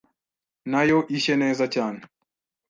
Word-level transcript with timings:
nayo 0.71 0.99
ishye 1.15 1.33
neza 1.43 1.63
cyane 1.73 1.99